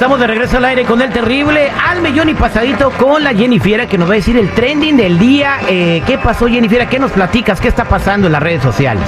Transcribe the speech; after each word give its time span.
Estamos 0.00 0.18
de 0.18 0.26
regreso 0.28 0.56
al 0.56 0.64
aire 0.64 0.86
con 0.86 1.02
el 1.02 1.10
terrible 1.10 1.70
al 1.70 2.00
millón 2.00 2.30
y 2.30 2.32
pasadito 2.32 2.90
con 2.92 3.22
la 3.22 3.34
Jennifiera 3.34 3.86
que 3.86 3.98
nos 3.98 4.08
va 4.08 4.14
a 4.14 4.16
decir 4.16 4.34
el 4.38 4.50
trending 4.54 4.96
del 4.96 5.18
día. 5.18 5.58
Eh, 5.68 6.02
¿Qué 6.06 6.16
pasó 6.16 6.48
Jennifiera? 6.48 6.88
¿Qué 6.88 6.98
nos 6.98 7.12
platicas? 7.12 7.60
¿Qué 7.60 7.68
está 7.68 7.84
pasando 7.84 8.26
en 8.26 8.32
las 8.32 8.42
redes 8.42 8.62
sociales? 8.62 9.06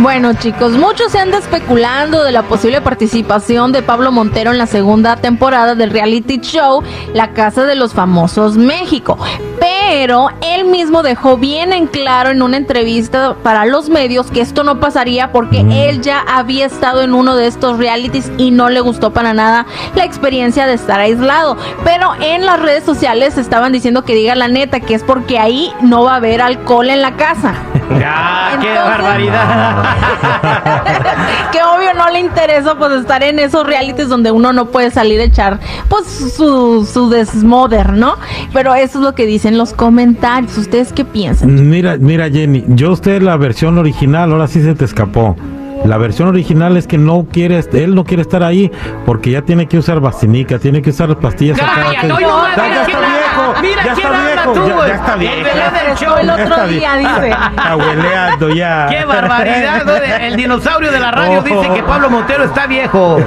Bueno 0.00 0.34
chicos, 0.34 0.72
muchos 0.72 1.12
se 1.12 1.18
anda 1.18 1.38
especulando 1.38 2.22
de 2.22 2.30
la 2.30 2.42
posible 2.42 2.82
participación 2.82 3.72
de 3.72 3.82
Pablo 3.82 4.12
Montero 4.12 4.50
en 4.50 4.58
la 4.58 4.66
segunda 4.66 5.16
temporada 5.16 5.74
del 5.74 5.90
reality 5.90 6.38
show 6.38 6.82
La 7.14 7.32
Casa 7.32 7.64
de 7.64 7.76
los 7.76 7.94
Famosos 7.94 8.58
México. 8.58 9.16
Pero 9.58 10.28
él 10.42 10.66
mismo 10.66 11.02
dejó 11.02 11.38
bien 11.38 11.72
en 11.72 11.86
claro 11.86 12.30
en 12.30 12.42
una 12.42 12.58
entrevista 12.58 13.36
para 13.42 13.64
los 13.64 13.88
medios 13.88 14.30
que 14.30 14.42
esto 14.42 14.64
no 14.64 14.80
pasaría 14.80 15.32
porque 15.32 15.60
él 15.60 16.02
ya 16.02 16.20
había 16.20 16.66
estado 16.66 17.00
en 17.00 17.14
uno 17.14 17.34
de 17.34 17.46
estos 17.46 17.78
realities 17.78 18.30
y 18.36 18.50
no 18.50 18.68
le 18.68 18.80
gustó 18.80 19.14
para 19.14 19.32
nada 19.32 19.64
la 19.94 20.04
experiencia 20.04 20.66
de 20.66 20.74
estar 20.74 21.00
aislado. 21.00 21.56
Pero 21.84 22.12
en 22.20 22.44
las 22.44 22.60
redes 22.60 22.84
sociales 22.84 23.38
estaban 23.38 23.72
diciendo 23.72 24.04
que 24.04 24.14
diga 24.14 24.34
la 24.34 24.48
neta, 24.48 24.80
que 24.80 24.94
es 24.94 25.02
porque 25.02 25.38
ahí 25.38 25.72
no 25.80 26.04
va 26.04 26.12
a 26.12 26.16
haber 26.16 26.42
alcohol 26.42 26.90
en 26.90 27.00
la 27.00 27.16
casa. 27.16 27.54
¡Ya! 27.98 28.58
¡Qué 28.60 28.68
Entonces- 28.68 28.84
barbaridad! 28.98 29.84
que 31.52 31.58
obvio 31.62 31.94
no 31.94 32.08
le 32.10 32.20
interesa 32.20 32.76
pues 32.76 32.92
estar 32.92 33.22
en 33.22 33.38
esos 33.38 33.66
realities 33.66 34.08
donde 34.08 34.30
uno 34.30 34.52
no 34.52 34.66
puede 34.66 34.90
salir 34.90 35.20
a 35.20 35.24
echar 35.24 35.60
pues 35.88 36.06
su, 36.06 36.84
su 36.90 37.08
desmoder, 37.10 37.92
¿no? 37.92 38.14
Pero 38.52 38.74
eso 38.74 38.98
es 38.98 39.04
lo 39.04 39.14
que 39.14 39.26
dicen 39.26 39.58
los 39.58 39.72
comentarios. 39.72 40.56
¿Ustedes 40.58 40.92
qué 40.92 41.04
piensan? 41.04 41.68
Mira, 41.70 41.96
mira 41.98 42.28
Jenny, 42.30 42.64
yo 42.68 42.92
usted 42.92 43.22
la 43.22 43.36
versión 43.36 43.78
original, 43.78 44.32
ahora 44.32 44.46
sí 44.48 44.62
se 44.62 44.74
te 44.74 44.84
escapó. 44.84 45.36
La 45.84 45.98
versión 45.98 46.28
original 46.28 46.76
es 46.76 46.86
que 46.86 46.98
no 46.98 47.26
quiere, 47.30 47.58
él 47.72 47.94
no 47.94 48.04
quiere 48.04 48.22
estar 48.22 48.42
ahí 48.42 48.70
porque 49.04 49.30
ya 49.30 49.42
tiene 49.42 49.66
que 49.68 49.78
usar 49.78 50.00
vacinica, 50.00 50.58
tiene 50.58 50.82
que 50.82 50.90
usar 50.90 51.16
pastillas 51.18 51.58
¡Calla! 51.58 51.90
acá. 51.98 52.06
¡No, 52.08 52.18
no, 52.18 52.20
ya, 52.20 52.56
mira 52.56 52.74
ya 52.74 52.84
quién 52.84 52.96
está 52.96 53.08
viejo, 53.08 53.54
¡Mira 53.62 53.84
ya 53.84 53.92
está 53.92 54.10
viejo, 54.10 54.52
tú, 54.52 54.68
ya, 54.68 54.86
ya 54.88 54.94
está 54.94 55.12
El 55.14 55.18
viejo. 55.20 55.36
bebé 55.44 55.54
del 55.88 55.96
show. 55.96 56.16
el 56.18 56.26
Ya 56.26 56.34
otro 56.34 56.66
día, 56.68 56.96
dice. 56.96 57.36
Abueleando 57.56 58.48
ya. 58.50 58.86
¡Qué 58.90 59.04
barbaridad! 59.04 59.84
¿no? 59.84 59.92
El 59.94 60.36
dinosaurio 60.36 60.90
de 60.90 61.00
la 61.00 61.10
radio 61.10 61.38
Oh. 61.38 61.42
dice 61.42 61.74
que 61.74 61.82
Pablo 61.82 62.08
Montero 62.10 62.44
está 62.44 62.66
viejo. 62.66 63.18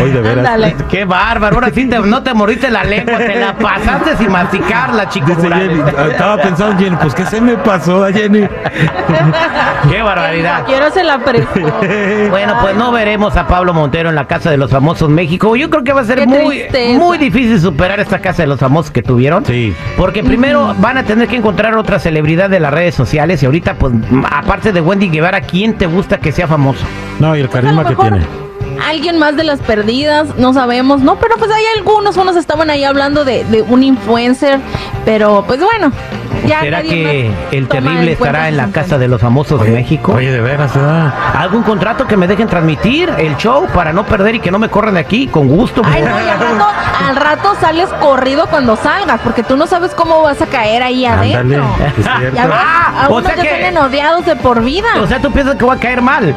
Hoy 0.00 0.10
de 0.10 0.20
veras. 0.20 0.38
Ándale. 0.38 0.76
¡Qué 0.90 1.04
bárbaro! 1.04 1.56
Ahora 1.56 1.70
sí 1.74 1.86
te- 1.88 1.98
no 1.98 2.22
te 2.22 2.32
moriste 2.34 2.70
la 2.70 2.84
lengua, 2.84 3.18
te 3.18 3.38
la 3.40 3.54
pasaste 3.56 4.16
sin 4.16 4.30
masticarla, 4.30 5.08
chico. 5.08 5.26
Dice 5.26 5.42
Morales. 5.42 5.68
Jenny, 5.84 6.10
estaba 6.12 6.36
pensando 6.42 6.78
Jenny, 6.78 6.96
pues 6.96 7.14
qué 7.14 7.26
se 7.26 7.40
me 7.40 7.56
pasó 7.56 8.04
a 8.04 8.12
Jenny. 8.12 8.40
¡Qué 9.90 10.02
barbaridad! 10.02 10.64
Quiero 10.66 10.90
se 10.90 11.02
la 11.04 11.18
prestó. 11.18 11.60
Bueno, 12.30 12.54
pues 12.62 12.76
no 12.76 12.92
veremos 12.92 13.36
a 13.36 13.46
Pablo 13.46 13.74
Montero 13.74 14.08
en 14.08 14.14
la 14.14 14.26
Casa 14.26 14.50
de 14.50 14.56
los 14.56 14.70
Famosos 14.70 15.08
México. 15.10 15.54
Yo 15.56 15.68
creo 15.70 15.84
que 15.84 15.92
va 15.92 16.00
a 16.00 16.04
ser 16.04 16.18
Qué 16.20 16.26
muy, 16.26 16.58
tristeza. 16.60 16.98
muy 16.98 17.18
difícil 17.18 17.60
superar 17.60 18.00
esta 18.00 18.20
Casa 18.20 18.42
de 18.42 18.48
los 18.48 18.58
Famosos 18.58 18.90
que 18.90 19.02
tuvieron. 19.02 19.44
Sí. 19.44 19.74
Porque 19.96 20.22
primero 20.22 20.74
van 20.78 20.98
a 20.98 21.02
tener 21.04 21.28
que 21.28 21.36
encontrar 21.36 21.74
otra 21.76 21.98
celebridad 21.98 22.48
de 22.48 22.60
las 22.60 22.72
redes 22.72 22.94
sociales 22.94 23.42
y 23.42 23.46
ahorita, 23.46 23.74
pues, 23.74 23.92
aparte 24.30 24.72
de 24.72 24.80
Wendy 24.80 25.08
Guevara, 25.10 25.40
¿quién 25.42 25.74
te 25.74 25.86
gusta 25.86 26.18
que 26.18 26.32
sea 26.32 26.46
famoso? 26.46 26.84
No, 27.18 27.36
y 27.36 27.40
el 27.40 27.48
Pues, 27.48 27.62
carisma 27.62 27.84
que 27.86 27.94
tiene. 27.96 28.20
Alguien 28.88 29.18
más 29.18 29.36
de 29.36 29.44
las 29.44 29.60
perdidas, 29.60 30.36
no 30.36 30.52
sabemos, 30.52 31.00
no, 31.00 31.18
pero 31.18 31.36
pues 31.36 31.50
hay 31.50 31.64
algunos, 31.76 32.16
unos 32.16 32.36
estaban 32.36 32.68
ahí 32.70 32.84
hablando 32.84 33.24
de, 33.24 33.44
de 33.44 33.62
un 33.62 33.82
influencer, 33.82 34.60
pero 35.04 35.44
pues 35.46 35.60
bueno, 35.60 35.92
ya 36.46 36.60
¿Será 36.60 36.82
que 36.82 37.30
el 37.52 37.68
terrible 37.68 38.12
estará 38.12 38.48
en 38.48 38.56
la. 38.56 38.68
Casa 38.72 38.96
de 38.98 39.06
los 39.08 39.20
Famosos 39.20 39.62
de 39.62 39.70
México? 39.70 40.12
Oye, 40.14 40.30
de 40.32 40.40
veras. 40.40 40.72
¿Algún 41.36 41.62
contrato 41.62 42.06
que 42.06 42.16
me 42.16 42.26
dejen 42.26 42.48
transmitir 42.48 43.12
el 43.18 43.36
show 43.36 43.66
para 43.74 43.92
no 43.92 44.04
perder 44.06 44.36
y 44.36 44.40
que 44.40 44.50
no 44.50 44.58
me 44.58 44.68
corran 44.70 44.94
de 44.94 45.00
aquí? 45.00 45.26
Con 45.26 45.46
gusto. 45.48 45.82
Ay, 45.84 46.00
no, 46.02 46.08
y 46.08 46.28
al 46.28 46.38
rato, 46.40 46.66
al 47.08 47.16
rato 47.16 47.54
sales 47.60 47.88
corrido 48.00 48.46
cuando 48.46 48.76
salgas, 48.76 49.20
porque 49.22 49.42
tú 49.42 49.56
no 49.56 49.66
sabes 49.66 49.92
cómo 49.94 50.22
vas 50.22 50.40
a 50.40 50.46
caer 50.46 50.82
ahí 50.82 51.04
Ándale, 51.04 51.34
adentro. 51.36 51.64
cierto. 51.76 52.36
Ya 52.36 52.46
ves, 52.46 52.56
Ah, 52.58 53.04
a 53.04 53.08
o 53.10 53.20
sea 53.22 53.34
que- 53.34 53.78
odiados 53.82 54.24
de 54.26 54.36
por 54.36 54.62
vida. 54.62 54.88
O 55.02 55.06
sea, 55.06 55.20
tú 55.20 55.30
piensas 55.32 55.56
que 55.56 55.64
voy 55.64 55.76
a 55.76 55.80
caer 55.80 56.00
mal. 56.02 56.34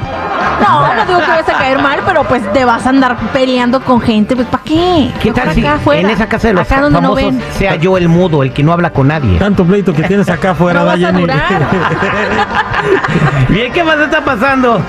no, 0.62 0.94
no 0.96 1.06
digo 1.06 1.20
que 1.20 1.32
vas 1.32 1.48
a 1.50 1.54
caer 1.58 1.80
mal, 1.82 2.00
pero 2.06 2.24
pues 2.24 2.42
te 2.54 2.66
vas 2.66 2.86
a 2.86 2.90
andar 2.90 3.18
peleando 3.34 3.82
con 3.82 4.00
gente, 4.02 4.36
pues 4.36 4.48
¿para 4.48 4.64
qué? 4.64 5.12
¿Qué 5.22 5.32
Mejor 5.32 5.44
tal 5.46 5.54
si 5.56 5.62
acá 5.62 5.74
afuera, 5.76 6.02
en 6.02 6.10
esa 6.10 6.28
casa 6.28 6.48
de 6.48 6.54
los 6.54 6.70
acá 6.72 6.82
donde 6.82 7.02
no 7.02 7.10
famosos 7.16 7.32
ven. 7.38 7.44
sea 7.58 7.76
yo 7.76 7.98
el 7.98 8.08
mudo, 8.10 8.42
el 8.44 8.52
que 8.54 8.64
no 8.64 8.72
habla 8.74 8.90
con 8.92 9.08
nadie? 9.10 9.38
Tanto 9.38 9.64
pleito 9.66 9.85
que 9.94 10.04
tienes 10.04 10.30
acá 10.30 10.52
afuera, 10.52 10.80
No 10.82 10.86
¿da, 10.86 10.92
vas 10.94 11.04
a 11.04 11.08
Jenny? 11.08 11.22
durar. 11.22 11.50
Bien, 13.50 13.74
¿qué 13.74 13.84
más 13.84 14.00
está 14.00 14.24
pasando? 14.24 14.80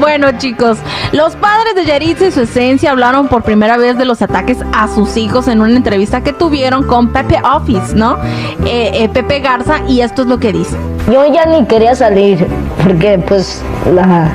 Bueno, 0.00 0.32
chicos, 0.38 0.78
los 1.12 1.36
padres 1.36 1.74
de 1.76 1.84
Yaritza 1.84 2.26
y 2.26 2.32
su 2.32 2.40
esencia 2.40 2.90
hablaron 2.90 3.28
por 3.28 3.42
primera 3.42 3.76
vez 3.76 3.96
de 3.96 4.04
los 4.04 4.22
ataques 4.22 4.58
a 4.72 4.88
sus 4.88 5.16
hijos 5.16 5.46
en 5.46 5.60
una 5.60 5.76
entrevista 5.76 6.22
que 6.22 6.32
tuvieron 6.32 6.84
con 6.84 7.12
Pepe 7.12 7.40
Office, 7.44 7.94
¿no? 7.94 8.18
Eh, 8.64 8.90
eh, 8.94 9.08
Pepe 9.12 9.40
Garza, 9.40 9.80
y 9.86 10.00
esto 10.00 10.22
es 10.22 10.28
lo 10.28 10.38
que 10.38 10.52
dice. 10.52 10.76
Yo 11.12 11.24
ya 11.32 11.44
ni 11.46 11.64
quería 11.66 11.94
salir 11.94 12.44
porque 12.82 13.22
pues 13.28 13.62
la 13.94 14.28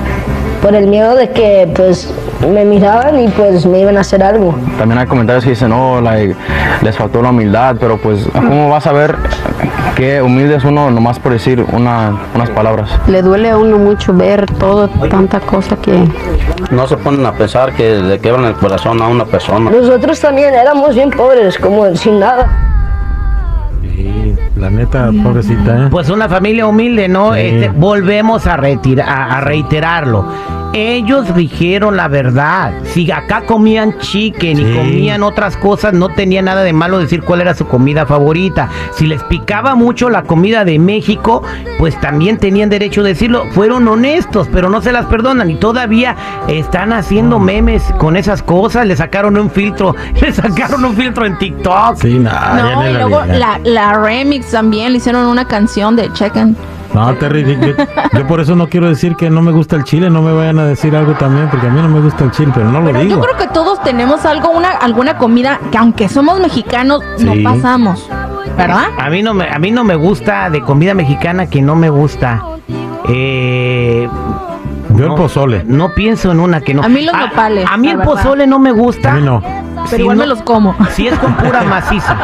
por 0.62 0.76
el 0.76 0.88
miedo 0.88 1.16
de 1.16 1.30
que 1.32 1.70
pues 1.76 2.10
me 2.48 2.64
miraban 2.66 3.20
y 3.20 3.28
pues 3.28 3.66
me 3.66 3.80
iban 3.80 3.98
a 3.98 4.02
hacer 4.02 4.24
algo. 4.24 4.56
También 4.78 5.00
hay 5.00 5.08
comentarios 5.08 5.44
que 5.44 5.52
dicen, 5.52 5.70
no, 5.70 6.00
like, 6.02 6.36
les 6.82 6.96
faltó 6.96 7.22
la 7.22 7.30
humildad, 7.30 7.76
pero 7.80 7.98
pues, 7.98 8.28
¿cómo 8.34 8.70
vas 8.70 8.88
a 8.88 8.94
ver 8.94 9.16
qué 9.96 10.22
humilde 10.22 10.56
es 10.56 10.64
uno 10.64 10.90
nomás 10.90 11.20
por 11.20 11.34
decir 11.34 11.66
una- 11.74 12.18
unas 12.34 12.50
palabras? 12.52 12.90
Le 13.08 13.22
duele 13.22 13.50
a 13.50 13.58
uno 13.58 13.78
mucho 13.78 14.14
ver 14.14 14.46
todo, 14.58 14.88
tanta 15.10 15.40
cosa 15.42 15.76
que... 15.76 16.08
no 16.72 16.88
se 16.88 16.96
ponen 16.98 17.25
a 17.25 17.34
pensar 17.34 17.74
que 17.74 17.96
le 17.96 18.19
quebran 18.19 18.46
el 18.46 18.54
corazón 18.54 19.02
a 19.02 19.08
una 19.08 19.25
persona. 19.25 19.69
Nosotros 19.69 20.19
también 20.19 20.54
éramos 20.54 20.96
bien 20.96 21.10
pobres, 21.10 21.58
como 21.58 21.94
sin 21.96 22.19
nada. 22.19 22.48
La 24.56 24.69
neta, 24.69 25.10
pobrecita, 25.24 25.86
¿eh? 25.86 25.88
Pues 25.90 26.10
una 26.10 26.28
familia 26.28 26.66
humilde, 26.68 27.08
¿no? 27.08 27.34
Sí. 27.34 27.42
Este, 27.42 27.69
volvemos 27.69 28.46
a, 28.48 28.58
retira- 28.58 29.06
a, 29.08 29.38
a 29.38 29.42
reiterarlo. 29.42 30.25
Ellos 30.74 31.33
dijeron 31.36 31.98
la 31.98 32.07
verdad. 32.07 32.74
Si 32.83 33.12
acá 33.12 33.42
comían 33.45 33.98
chicken 34.00 34.60
y 34.60 34.75
comían 34.75 35.24
otras 35.24 35.57
cosas, 35.57 35.94
no 35.94 36.10
tenía 36.10 36.42
nada 36.42 36.63
de 36.63 36.74
malo 36.74 37.00
decir 37.00 37.24
cuál 37.24 37.42
era 37.42 37.56
su 37.56 37.68
comida 37.68 38.06
favorita. 38.06 38.69
Si 38.94 39.07
les 39.07 39.24
picaba 39.24 39.75
mucho 39.75 40.10
la 40.10 40.24
comida 40.24 40.66
de 40.66 40.77
México, 40.77 41.42
pues 41.80 42.00
también 42.00 42.38
tenían 42.38 42.69
derecho 42.69 43.01
a 43.01 43.06
decirlo. 43.06 43.45
Fueron 43.51 43.88
honestos, 43.88 44.48
pero 44.51 44.69
no 44.69 44.81
se 44.81 44.92
las 44.92 45.06
perdonan 45.07 45.50
y 45.50 45.56
todavía 45.56 46.16
están 46.48 46.94
haciendo 46.94 47.39
memes 47.39 47.83
con 47.98 48.15
esas 48.15 48.44
cosas. 48.44 48.86
Le 48.86 48.95
sacaron 48.95 49.38
un 49.38 49.50
filtro, 49.50 49.95
le 50.22 50.31
sacaron 50.31 50.86
un 50.86 50.95
filtro 50.95 51.25
en 51.25 51.38
TikTok. 51.38 51.98
Sí, 51.98 52.19
nada, 52.19 52.57
ya 52.57 52.75
no, 52.75 52.89
y 52.89 52.94
la 52.94 53.00
luego 53.00 53.25
la, 53.25 53.60
la 53.63 53.94
remix 53.94 54.51
también, 54.51 54.92
le 54.92 55.00
hicieron 55.00 55.25
una 55.25 55.48
canción 55.48 55.95
de 55.95 56.12
Checken. 56.13 56.56
No, 56.94 57.13
Terry, 57.15 57.44
yo, 57.44 57.74
yo 58.13 58.27
por 58.27 58.39
eso 58.41 58.56
no 58.56 58.68
quiero 58.68 58.88
decir 58.89 59.15
que 59.15 59.30
no 59.30 59.41
me 59.41 59.51
gusta 59.51 59.75
el 59.75 59.83
chile, 59.83 60.09
no 60.09 60.21
me 60.24 60.33
vayan 60.33 60.57
a 60.59 60.65
decir 60.65 60.95
algo 60.95 61.13
también, 61.13 61.47
porque 61.50 61.68
a 61.68 61.69
mí 61.69 61.80
no 61.81 61.88
me 61.88 62.00
gusta 62.01 62.24
el 62.24 62.31
chile, 62.31 62.51
pero 62.53 62.71
no 62.71 62.80
lo 62.80 62.88
Pero 62.88 63.00
digo. 63.01 63.15
yo 63.15 63.21
creo 63.21 63.38
que 63.38 63.47
todos 63.53 63.81
tenemos 63.83 64.25
algo, 64.25 64.50
una, 64.50 64.69
alguna 64.71 65.18
comida 65.18 65.59
que 65.71 65.77
aunque 65.77 66.09
somos 66.09 66.39
mexicanos, 66.39 67.01
Sí. 67.18 67.25
no 67.25 67.33
pasamos. 67.51 68.09
¿Verdad? 68.57 68.88
A 68.97 69.09
mí 69.09 69.21
no 69.21 69.33
me, 69.33 69.47
a 69.50 69.59
mí 69.59 69.71
no 69.71 69.83
me 69.83 69.95
gusta 69.95 70.50
de 70.50 70.62
comida 70.62 70.94
mexicana 70.94 71.45
que 71.47 71.62
no 71.62 71.75
me 71.75 71.89
gusta. 71.89 72.41
Eh, 73.07 74.09
Yo 74.95 75.06
el 75.06 75.13
pozole. 75.15 75.63
No 75.65 75.94
pienso 75.94 76.31
en 76.31 76.39
una 76.39 76.62
que 76.62 76.74
no. 76.74 76.83
A 76.83 76.89
mí 76.89 77.03
los 77.06 77.15
nopales, 77.15 77.65
A 77.71 77.77
mí 77.77 77.89
el 77.89 77.97
verdad. 77.97 78.12
pozole 78.13 78.47
no 78.47 78.59
me 78.59 78.71
gusta. 78.71 79.12
A 79.12 79.15
mí 79.15 79.21
no. 79.21 79.41
Pero 79.89 79.97
Si 79.97 80.01
igual 80.01 80.18
no- 80.18 80.24
me 80.24 80.27
los 80.27 80.41
como. 80.41 80.75
Si 80.91 81.07
es 81.07 81.18
con 81.19 81.33
pura 81.36 81.63
maciza. 81.63 82.15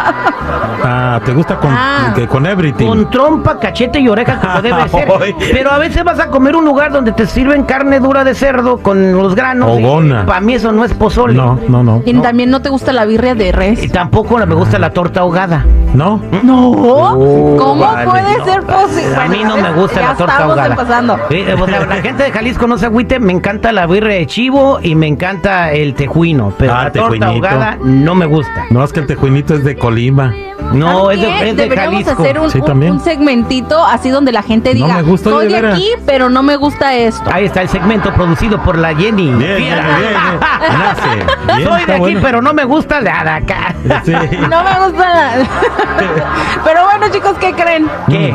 Ah, 0.84 1.20
¿te 1.26 1.34
gusta 1.34 1.58
con, 1.58 1.72
Ah. 1.74 2.14
que- 2.16 2.28
con 2.28 2.46
everything? 2.46 2.86
Con 2.88 3.10
trompa, 3.10 3.60
cachete 3.60 4.00
y 4.00 4.08
oreja 4.08 4.40
como 4.40 4.62
debe 4.62 4.88
ser. 4.90 5.08
Pero 5.52 5.72
a 5.72 5.78
veces 5.78 6.04
vas 6.04 6.20
a 6.20 6.28
comer 6.28 6.56
un 6.56 6.66
lugar 6.66 6.92
donde 6.92 7.12
te 7.12 7.26
sirven 7.26 7.64
carne 7.64 8.00
dura 8.00 8.24
de 8.24 8.36
cerdo 8.36 8.78
con 8.78 9.12
los 9.14 9.36
granos. 9.36 9.70
Ogona. 9.72 10.26
Para 10.26 10.42
mí 10.42 10.54
eso 10.54 10.72
no 10.72 10.84
es 10.84 10.94
pozole. 10.94 11.34
No, 11.34 11.60
no, 11.68 11.84
no. 11.84 12.02
Y 12.06 12.14
también 12.16 12.50
no 12.52 12.62
te 12.62 12.70
gusta 12.70 12.94
la 12.94 13.06
birria 13.06 13.36
de 13.36 13.48
Y 13.48 13.52
res. 13.52 13.92
tampoco 13.92 14.38
me 14.46 14.54
gusta 14.56 14.78
la 14.80 14.92
torta 14.92 15.22
ahogada. 15.22 15.66
¿No? 15.96 16.22
No. 16.44 16.72
Oh, 16.72 17.58
¿Cómo 17.58 17.82
vale, 17.82 18.06
puede 18.10 18.38
no. 18.38 18.46
ser 18.46 18.62
posible? 18.64 19.16
A 19.16 19.28
mí 19.28 19.44
no 19.44 19.58
me 19.58 19.72
gusta 19.72 20.02
ya 20.02 20.08
la 20.10 20.16
torta 20.16 20.34
estamos 20.34 20.52
ahogada. 20.58 20.68
empezando. 20.74 21.20
Eh, 21.30 21.56
o 21.60 21.66
sea, 21.66 21.86
la 21.86 21.96
gente 21.96 22.24
de 22.24 22.32
Jalisco 22.32 22.68
no 22.68 22.78
se 22.78 22.86
agüite, 22.88 23.20
me 23.20 23.32
encanta 23.34 23.72
la 23.72 23.88
birria 23.88 24.16
de 24.16 24.26
chivo 24.28 24.80
y 24.82 24.96
me 24.96 25.08
encanta 25.08 25.72
el 25.72 25.94
tejuino, 25.94 26.54
pero 26.58 26.74
Ah, 26.74 26.84
la 26.86 26.92
torta 26.92 27.10
tejuinito. 27.12 27.26
ahogada 27.28 27.78
no 27.82 28.14
me 28.16 28.26
gusta. 28.26 28.66
No, 28.70 28.84
es 28.84 28.92
que 28.94 29.00
el 29.00 29.08
tejuinito 29.08 29.54
es 29.56 29.64
de 29.64 29.76
Colima. 29.78 30.34
No, 30.74 31.10
es 31.12 31.20
¿Saben 31.20 31.34
de, 31.40 31.50
es 31.50 31.56
de 31.58 31.64
Deberíamos 31.64 32.04
Jalisco. 32.04 32.22
hacer 32.24 32.40
un, 32.40 32.50
Sí, 32.52 32.60
un- 32.60 32.66
también. 32.66 32.92
un 32.94 33.00
segmentito 33.00 33.86
así 33.86 34.10
donde 34.10 34.32
la 34.32 34.42
gente 34.44 34.70
No 34.74 34.76
diga, 34.88 34.96
me 34.98 35.02
gusta, 35.04 35.30
soy 35.30 35.46
oye, 35.46 35.48
de 35.48 35.56
de 35.56 35.62
veras". 35.62 35.78
aquí, 35.78 35.90
pero 36.06 36.30
no 36.30 36.44
me 36.44 36.56
gusta 36.58 36.94
esto. 36.96 37.30
Ahí 37.32 37.46
está 37.46 37.62
el 37.62 37.70
segmento 37.70 38.14
producido 38.14 38.62
por 38.62 38.78
la 38.78 38.94
Jenny. 38.96 39.28
Bien, 39.28 39.38
bien, 39.40 39.58
Fiera. 39.58 39.84
bien, 39.98 40.00
bien. 40.00 40.80
Nace. 40.80 41.26
Bien, 41.56 41.70
Soy 41.70 41.86
de 41.86 41.94
aquí, 41.94 42.00
bueno. 42.02 42.20
pero 42.22 42.42
no 42.42 42.54
me 42.54 42.66
gusta 42.66 43.00
la 43.00 43.24
de 43.24 43.30
acá. 43.30 43.76
Sí. 44.04 44.12
No 44.50 44.64
me 44.64 44.86
gusta 44.86 45.10
la... 45.14 45.32
pero 46.66 46.84
bueno, 46.86 47.08
chicos, 47.14 47.36
¿qué 47.40 47.54
creen? 47.54 47.88
¿Qué? 48.10 48.34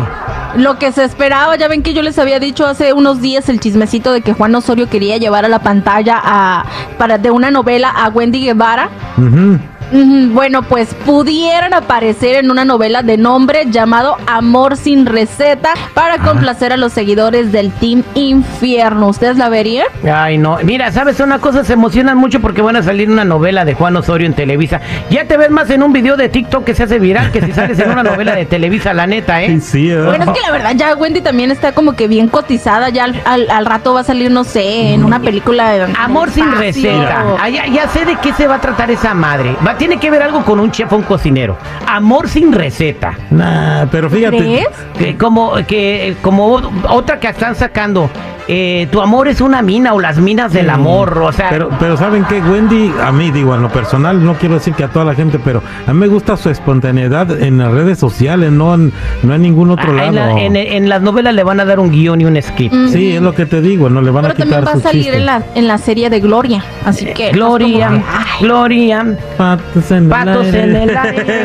Lo 0.57 0.79
que 0.79 0.91
se 0.93 1.05
esperaba, 1.05 1.57
ya 1.57 1.69
ven 1.69 1.83
que 1.83 1.93
yo 1.95 2.03
les 2.03 2.19
había 2.19 2.41
dicho 2.41 2.67
hace 2.67 2.93
unos 2.93 3.21
días 3.21 3.49
el 3.49 3.61
chismecito 3.61 4.13
de 4.13 4.21
que 4.23 4.33
Juan 4.33 4.55
Osorio 4.55 4.89
quería 4.89 5.17
llevar 5.17 5.45
a 5.45 5.49
la 5.49 5.61
pantalla 5.61 6.21
a, 6.23 6.65
para, 6.99 7.19
de 7.19 7.31
una 7.31 7.51
novela 7.51 7.91
a 7.91 8.09
Wendy 8.09 8.45
Guevara. 8.45 8.89
Ujú. 9.17 9.59
Bueno, 9.93 10.63
pues 10.63 10.95
pudieran 11.07 11.75
aparecer 11.75 12.37
en 12.45 12.51
una 12.51 12.65
novela 12.65 13.03
de 13.03 13.17
nombre 13.17 13.67
llamado 13.71 14.17
Amor 14.27 14.77
sin 14.77 15.07
receta 15.07 15.71
para 15.95 16.19
complacer 16.19 16.73
a 16.73 16.77
los 16.77 16.93
seguidores 16.93 17.51
del 17.53 17.73
Team 17.73 18.03
Infierno. 18.15 19.09
¿Ustedes 19.09 19.37
la 19.37 19.49
verían? 19.49 19.87
Ay, 20.13 20.39
no. 20.39 20.59
Mira, 20.63 20.93
¿sabes 20.93 21.19
una 21.21 21.39
cosa? 21.39 21.65
Se 21.65 21.73
emocionan 21.73 22.17
mucho 22.17 22.41
porque 22.41 22.63
van 22.63 22.77
a 22.77 22.83
salir 22.83 23.11
una 23.11 23.25
novela 23.25 23.65
de 23.65 23.75
Juan 23.75 23.97
Osorio 23.97 24.27
en 24.27 24.35
Televisa. 24.35 24.81
Ya 25.11 25.25
te 25.27 25.37
ves 25.37 25.51
más 25.51 25.69
en 25.71 25.83
un 25.83 25.93
video 25.93 26.17
de 26.17 26.29
TikTok 26.29 26.65
que 26.65 26.75
se 26.75 26.85
hace 26.85 26.99
viral 26.99 27.33
que 27.33 27.41
si 27.43 27.53
sales 27.53 27.79
en 27.81 27.91
una 27.91 28.03
novela 28.03 28.35
de 28.35 28.47
Televisa, 28.47 28.95
la 28.95 29.07
neta, 29.07 29.43
¿eh? 29.43 29.61
Sí, 29.61 29.91
¿eh? 29.91 30.01
Bueno, 30.01 30.25
es 30.25 30.31
que 30.31 30.41
la 30.47 30.53
verdad 30.53 30.73
ya 30.77 30.95
Wendy 30.95 31.21
también 31.21 31.51
está 31.51 31.73
como 31.73 31.95
que 31.95 32.07
bien 32.09 32.29
cotizada. 32.29 32.89
Ya 32.91 33.05
al, 33.05 33.21
al- 33.25 33.51
al 33.51 33.67
rato 33.67 33.95
va 33.95 34.01
a 34.01 34.05
salir, 34.05 34.31
no 34.31 34.45
sé, 34.45 34.95
en 34.95 35.05
una 35.05 35.21
película 35.21 35.71
de... 35.71 35.93
Amor 35.99 36.31
sin 36.31 36.51
receta. 36.53 37.25
Ah, 37.41 37.49
ya, 37.49 37.67
ya 37.67 37.89
sé 37.89 38.05
de 38.05 38.17
qué 38.17 38.33
se 38.35 38.47
va 38.47 38.57
a 38.57 38.61
tratar 38.61 38.91
esa 38.91 39.15
madre. 39.15 39.57
Va, 39.67 39.77
tiene 39.81 39.99
que 39.99 40.11
ver 40.11 40.23
algo 40.23 40.45
con 40.45 40.61
un 40.61 40.71
chef 40.71 40.93
o 40.93 40.97
un 40.97 41.03
cocinero. 41.05 41.57
Amor 41.87 42.29
sin 42.29 42.53
receta. 42.53 43.17
Nah, 43.31 43.87
pero 43.91 44.11
fíjate. 44.11 44.37
¿Crees? 44.37 44.69
Que 44.99 45.17
como 45.17 45.55
que 45.67 46.17
como 46.21 46.61
otra 46.91 47.19
que 47.19 47.29
están 47.29 47.55
sacando. 47.55 48.11
Eh, 48.53 48.89
tu 48.91 49.01
amor 49.01 49.29
es 49.29 49.41
una 49.41 49.63
mina 49.63 49.93
o 49.95 50.01
las 50.01 50.19
minas 50.19 50.53
del 50.53 50.71
amor. 50.71 51.19
O 51.19 51.31
sea, 51.33 51.51
Pero, 51.51 51.71
pero 51.79 51.97
¿saben 51.97 52.25
qué? 52.25 52.41
Wendy, 52.41 52.93
a 53.01 53.13
mí, 53.13 53.31
digo, 53.31 53.55
en 53.55 53.63
lo 53.63 53.69
personal, 53.69 54.25
no 54.25 54.35
quiero 54.35 54.57
decir 54.57 54.75
que 54.75 54.83
a 54.83 54.89
toda 54.89 55.05
la 55.05 55.15
gente, 55.15 55.39
pero 55.39 55.63
a 55.87 55.93
mí 55.93 55.99
me 56.01 56.09
gusta 56.09 56.37
su 56.37 56.51
espontaneidad 56.51 57.31
en 57.41 57.59
las 57.59 57.71
redes 57.71 57.99
sociales, 58.01 58.51
no 58.51 58.75
en, 58.75 58.93
no 59.23 59.35
en 59.35 59.43
ningún 59.43 59.71
otro 59.71 59.93
ah, 59.97 60.05
en, 60.07 60.15
lado. 60.17 60.35
la- 60.37 60.43
en- 60.43 60.57
en 60.57 60.89
las 60.89 61.01
novelas 61.01 61.33
le 61.33 61.45
van 61.45 61.61
a 61.61 61.65
dar 61.65 61.79
un 61.79 61.91
guion 61.93 62.21
y 62.21 62.25
un 62.25 62.41
script. 62.43 62.75
Mm. 62.75 62.89
Sí, 62.89 63.13
es 63.17 63.23
lo 63.23 63.35
que 63.35 63.47
te 63.47 63.61
digo, 63.61 63.89
no 63.89 64.03
le 64.03 64.11
van 64.11 64.23
Pero 64.23 64.33
a 64.33 64.37
quitar 64.37 64.65
también 64.65 64.77
va 64.77 64.79
a 64.81 64.83
salir 64.93 65.15
en 65.15 65.27
la, 65.27 65.43
en 65.55 65.69
la 65.69 65.79
serie 65.79 66.11
de 66.11 66.19
Gloria. 66.19 66.65
Así 66.85 67.07
que... 67.07 67.31
Gloria, 67.31 67.87
como 67.89 67.99
que, 68.01 68.05
ay, 68.09 68.25
Gloria, 68.47 69.07
Patos 69.37 69.91
en 69.93 70.09
patos 70.09 70.47
el 70.47 70.55
aire. 70.55 70.63
en 70.63 70.77
el 70.91 70.97
aire. 70.97 71.45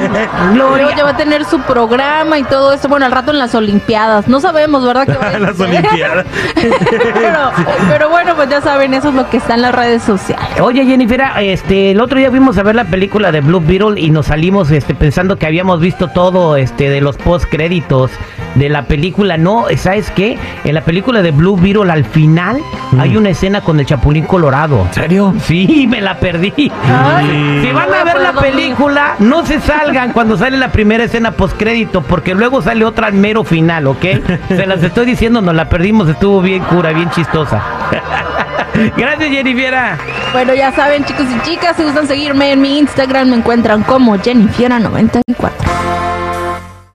Gloria. 0.54 0.96
ya 0.98 1.04
va 1.04 1.10
a 1.12 1.18
tener 1.18 1.46
su 1.46 1.60
programa 1.62 2.40
y 2.40 2.44
todo 2.44 2.74
esto. 2.74 2.88
Bueno, 2.88 3.06
al 3.06 3.12
rato 3.12 3.32
en 3.32 3.38
las 3.38 3.54
Olimpiadas. 3.54 4.28
No 4.28 4.40
sabemos, 4.40 4.84
¿verdad? 4.86 5.06
Que 5.32 5.40
Las? 5.40 5.60
Olimpiadas. 5.60 6.26
pero, 6.98 7.52
pero 7.90 8.10
bueno, 8.10 8.36
pues 8.36 8.50
ya 8.50 8.62
saben, 8.62 8.94
eso 8.94 9.10
es 9.10 9.16
lo 9.16 9.30
que 9.30 9.38
está 9.38 9.56
en 9.56 9.62
las 9.62 9.74
redes 9.74 10.04
sociales. 10.04 10.60
Oye 10.62 10.86
Jennifer, 10.86 11.22
este, 11.40 11.92
el 11.92 12.02
otro 12.02 12.18
día 12.18 12.30
fuimos 12.30 12.58
a 12.58 12.64
ver 12.64 12.76
la 12.76 12.86
película 12.86 13.32
de 13.32 13.42
Blue 13.42 13.62
Beetle 13.62 14.00
y 14.00 14.10
nos 14.10 14.28
salimos 14.28 14.72
este, 14.72 14.96
pensando 14.96 15.38
que 15.38 15.46
habíamos 15.46 15.80
visto 15.80 16.10
todo 16.10 16.58
este, 16.58 16.90
de 16.90 17.02
los 17.02 17.18
post 17.18 17.46
créditos 17.50 18.12
de 18.56 18.70
la 18.70 18.84
película. 18.84 19.38
No, 19.38 19.66
¿sabes 19.78 20.12
qué? 20.12 20.38
En 20.64 20.74
la 20.76 20.82
película 20.82 21.22
de 21.22 21.32
Blue 21.32 21.56
Beetle 21.58 21.92
al 21.92 22.06
final 22.06 22.60
Mm. 22.92 23.00
hay 23.00 23.18
una 23.18 23.30
escena 23.30 23.62
con 23.62 23.80
el 23.80 23.86
Chapulín 23.86 24.26
Colorado. 24.26 24.82
¿En 24.88 24.94
serio? 24.94 25.34
Sí, 25.42 25.88
me 25.90 26.02
la 26.02 26.18
perdí. 26.20 26.54
Ay. 26.88 27.62
Si 27.64 27.72
van 27.72 27.94
a 27.94 28.04
ver 28.04 28.22
la 28.22 28.34
película, 28.34 29.16
no 29.20 29.46
se 29.46 29.60
salgan 29.60 30.12
cuando 30.14 30.38
sale 30.38 30.58
la 30.58 30.72
primera 30.72 31.04
escena 31.04 31.32
post 31.32 31.58
crédito, 31.58 32.02
porque 32.02 32.34
luego 32.36 32.62
sale 32.62 32.86
otra 32.86 33.08
al 33.08 33.14
mero 33.14 33.44
final, 33.44 33.88
¿ok? 33.88 34.06
Se 34.50 34.66
las 34.68 34.82
estoy 34.84 35.06
diciendo, 35.08 35.42
nos 35.42 35.56
la 35.56 35.68
perdimos, 35.68 36.08
estuvo 36.10 36.42
bien 36.42 36.64
cura, 36.64 36.92
bien 36.94 37.10
chistosa. 37.10 37.62
Gracias, 38.98 39.30
Jennifer. 39.30 39.74
Bueno, 40.34 40.54
ya 40.54 40.72
saben, 40.72 41.04
chicos 41.06 41.26
y 41.36 41.50
chicas, 41.50 41.76
si 41.78 41.84
gustan 41.84 42.08
seguirme 42.08 42.52
en 42.52 42.62
mi 42.62 42.78
Instagram, 42.80 43.30
me 43.30 43.38
encuentran 43.38 43.84
como 43.84 44.16
Jennifiera94. 44.18 46.05